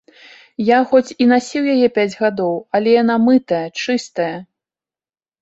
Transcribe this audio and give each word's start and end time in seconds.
Я 0.69 0.77
хоць 0.93 1.15
і 1.25 1.27
насіў 1.31 1.63
яе 1.73 1.89
пяць 1.99 2.15
гадоў, 2.23 2.57
але 2.79 2.89
яна 3.01 3.15
мытая, 3.27 3.61
чыстая! 3.85 4.33